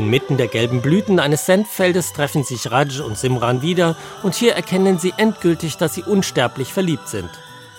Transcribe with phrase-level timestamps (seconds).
[0.00, 4.98] Inmitten der gelben Blüten eines Senffeldes treffen sich Raj und Simran wieder und hier erkennen
[4.98, 7.28] sie endgültig, dass sie unsterblich verliebt sind.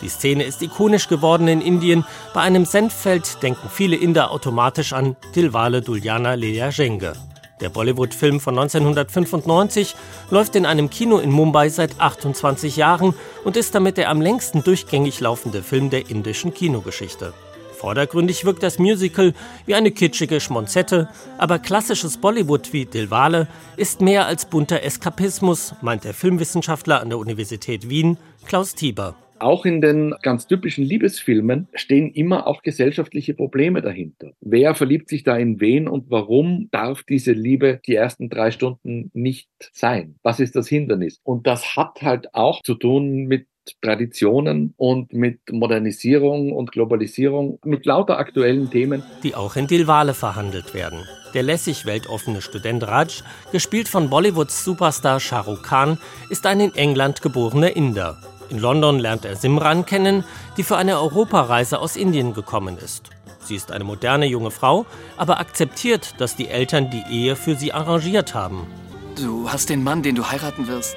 [0.04, 2.06] Die Szene ist ikonisch geworden in Indien.
[2.36, 7.14] Bei einem Senffeld denken viele Inder automatisch an Dilwale Duljana Leya Jenge.
[7.60, 9.96] Der Bollywood-Film von 1995
[10.30, 14.64] läuft in einem Kino in Mumbai seit 28 Jahren und ist damit der am längsten
[14.64, 17.34] durchgängig laufende Film der indischen Kinogeschichte.
[17.82, 19.34] Vordergründig wirkt das Musical
[19.66, 21.10] wie eine kitschige Schmonzette,
[21.40, 27.18] aber klassisches Bollywood wie Dilwale ist mehr als bunter Eskapismus, meint der Filmwissenschaftler an der
[27.18, 29.16] Universität Wien, Klaus Tieber.
[29.40, 34.34] Auch in den ganz typischen Liebesfilmen stehen immer auch gesellschaftliche Probleme dahinter.
[34.40, 39.10] Wer verliebt sich da in wen und warum darf diese Liebe die ersten drei Stunden
[39.16, 40.18] nicht sein?
[40.22, 41.20] Was ist das Hindernis?
[41.24, 43.48] Und das hat halt auch zu tun mit
[43.82, 49.04] Traditionen und mit Modernisierung und Globalisierung, mit lauter aktuellen Themen.
[49.24, 51.06] Die auch in Dilwale verhandelt werden.
[51.34, 55.98] Der lässig weltoffene Student Raj, gespielt von Bollywoods Superstar Shah Rukh Khan,
[56.30, 58.18] ist ein in England geborener Inder.
[58.50, 60.26] In London lernt er Simran kennen,
[60.58, 63.10] die für eine Europareise aus Indien gekommen ist.
[63.40, 64.86] Sie ist eine moderne junge Frau,
[65.18, 68.68] aber akzeptiert, dass die Eltern die Ehe für sie arrangiert haben.
[69.16, 70.96] Du hast den Mann, den du heiraten wirst,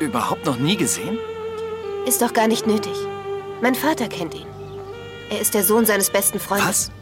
[0.00, 1.18] überhaupt noch nie gesehen?
[2.06, 2.92] Ist doch gar nicht nötig.
[3.60, 4.46] Mein Vater kennt ihn.
[5.28, 6.92] Er ist der Sohn seines besten Freundes.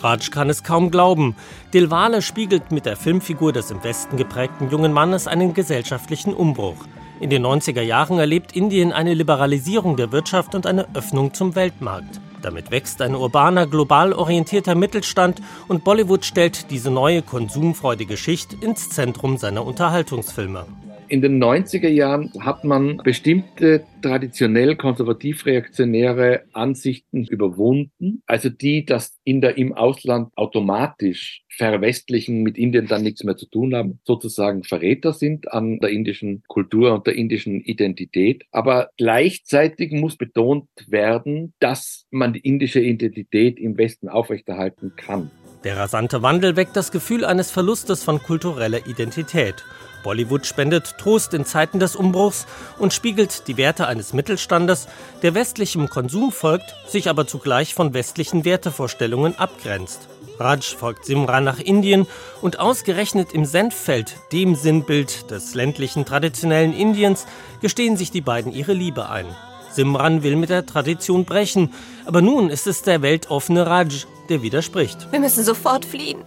[0.00, 0.02] Was?
[0.02, 1.36] Raj kann es kaum glauben.
[1.72, 6.86] Dilwale spiegelt mit der Filmfigur des im Westen geprägten jungen Mannes einen gesellschaftlichen Umbruch.
[7.20, 12.20] In den 90er Jahren erlebt Indien eine Liberalisierung der Wirtschaft und eine Öffnung zum Weltmarkt.
[12.42, 18.90] Damit wächst ein urbaner, global orientierter Mittelstand und Bollywood stellt diese neue konsumfreudige Schicht ins
[18.90, 20.66] Zentrum seiner Unterhaltungsfilme.
[21.10, 29.56] In den 90er Jahren hat man bestimmte traditionell konservativ-reaktionäre Ansichten überwunden, also die, dass Inder
[29.56, 35.50] im Ausland automatisch verwestlichen, mit Indien dann nichts mehr zu tun haben, sozusagen Verräter sind
[35.50, 38.44] an der indischen Kultur und der indischen Identität.
[38.52, 45.30] Aber gleichzeitig muss betont werden, dass man die indische Identität im Westen aufrechterhalten kann.
[45.64, 49.64] Der rasante Wandel weckt das Gefühl eines Verlustes von kultureller Identität.
[50.04, 52.46] Bollywood spendet Trost in Zeiten des Umbruchs
[52.78, 54.86] und spiegelt die Werte eines Mittelstandes,
[55.22, 60.08] der westlichem Konsum folgt, sich aber zugleich von westlichen Wertevorstellungen abgrenzt.
[60.38, 62.06] Raj folgt Simran nach Indien
[62.40, 67.26] und ausgerechnet im Senffeld, dem Sinnbild des ländlichen traditionellen Indiens,
[67.60, 69.26] gestehen sich die beiden ihre Liebe ein.
[69.70, 71.72] Simran will mit der Tradition brechen,
[72.06, 75.10] aber nun ist es der weltoffene Raj, der widerspricht.
[75.10, 76.18] Wir müssen sofort fliehen.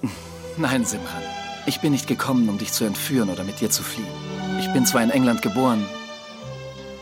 [0.58, 1.24] Nein, Simran.
[1.66, 4.08] Ich bin nicht gekommen, um dich zu entführen oder mit dir zu fliehen.
[4.60, 5.86] Ich bin zwar in England geboren,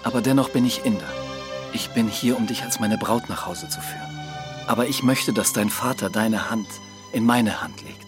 [0.04, 1.08] aber dennoch bin ich Inder.
[1.74, 4.10] Ich bin hier, um dich als meine Braut nach Hause zu führen.
[4.68, 6.68] Aber ich möchte, dass dein Vater deine Hand
[7.14, 8.00] in meine Hand legt.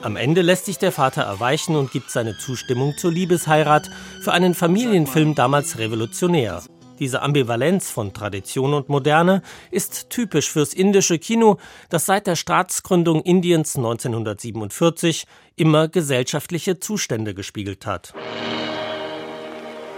[0.00, 3.90] Am Ende lässt sich der Vater erweichen und gibt seine Zustimmung zur Liebesheirat
[4.22, 6.62] für einen Familienfilm damals revolutionär.
[6.98, 11.58] Diese Ambivalenz von Tradition und Moderne ist typisch fürs indische Kino,
[11.90, 15.26] das seit der Staatsgründung Indiens 1947
[15.56, 18.14] immer gesellschaftliche Zustände gespiegelt hat.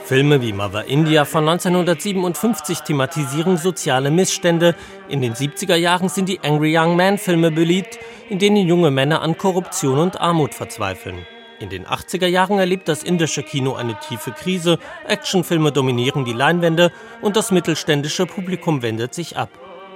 [0.04, 4.74] Filme wie Mother India von 1957 thematisieren soziale Missstände.
[5.08, 9.22] In den 70er Jahren sind die Angry Young Man Filme beliebt, in denen junge Männer
[9.22, 11.24] an Korruption und Armut verzweifeln.
[11.60, 16.90] In den 80er Jahren erlebt das indische Kino eine tiefe Krise, Actionfilme dominieren die Leinwände
[17.20, 19.50] und das mittelständische Publikum wendet sich ab.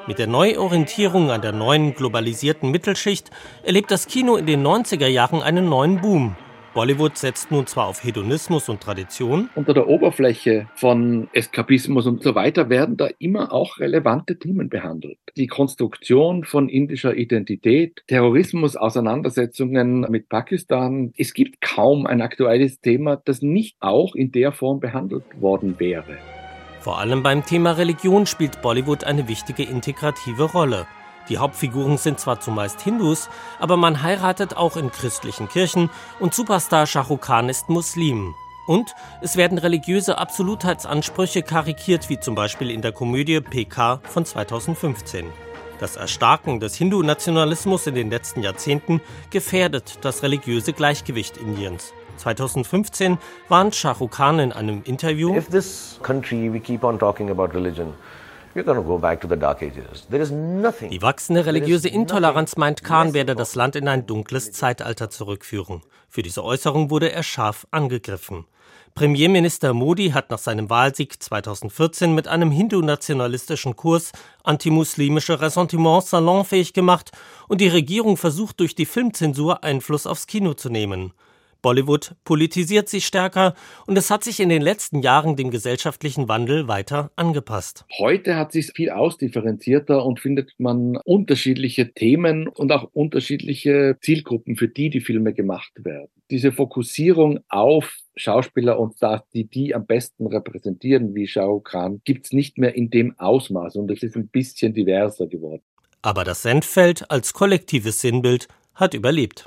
[0.06, 3.30] Mit der Neuorientierung an der neuen globalisierten Mittelschicht
[3.62, 6.36] erlebt das Kino in den 90er Jahren einen neuen Boom.
[6.74, 9.48] Bollywood setzt nun zwar auf Hedonismus und Tradition.
[9.54, 15.18] Unter der Oberfläche von Eskapismus und so weiter werden da immer auch relevante Themen behandelt.
[15.36, 21.12] Die Konstruktion von indischer Identität, Terrorismus, Auseinandersetzungen mit Pakistan.
[21.16, 26.18] Es gibt kaum ein aktuelles Thema, das nicht auch in der Form behandelt worden wäre.
[26.80, 30.86] Vor allem beim Thema Religion spielt Bollywood eine wichtige integrative Rolle.
[31.28, 35.90] Die Hauptfiguren sind zwar zumeist Hindus, aber man heiratet auch in christlichen Kirchen
[36.20, 38.34] und Superstar Shah Rukh Khan ist Muslim.
[38.66, 45.26] Und es werden religiöse Absolutheitsansprüche karikiert, wie zum Beispiel in der Komödie PK von 2015.
[45.80, 49.00] Das Erstarken des Hindu-Nationalismus in den letzten Jahrzehnten
[49.30, 51.92] gefährdet das religiöse Gleichgewicht Indiens.
[52.18, 57.30] 2015 warnt Shah Rukh Khan in einem Interview, If this country we keep on talking
[57.30, 57.92] about religion,
[58.54, 58.62] Die
[61.02, 65.82] wachsende religiöse Intoleranz meint Khan werde das Land in ein dunkles Zeitalter zurückführen.
[66.08, 68.46] Für diese Äußerung wurde er scharf angegriffen.
[68.94, 74.12] Premierminister Modi hat nach seinem Wahlsieg 2014 mit einem hindu-nationalistischen Kurs
[74.44, 77.10] antimuslimische Ressentiments salonfähig gemacht
[77.48, 81.12] und die Regierung versucht durch die Filmzensur Einfluss aufs Kino zu nehmen.
[81.64, 83.54] Bollywood politisiert sich stärker
[83.86, 87.86] und es hat sich in den letzten Jahren dem gesellschaftlichen Wandel weiter angepasst.
[87.98, 94.68] Heute hat sich viel ausdifferenzierter und findet man unterschiedliche Themen und auch unterschiedliche Zielgruppen, für
[94.68, 96.10] die die Filme gemacht werden.
[96.30, 98.96] Diese Fokussierung auf Schauspieler und
[99.32, 103.76] die die am besten repräsentieren, wie Shao Khan, gibt es nicht mehr in dem Ausmaß
[103.76, 105.62] und es ist ein bisschen diverser geworden.
[106.02, 109.46] Aber das Sendfeld als kollektives Sinnbild hat überlebt.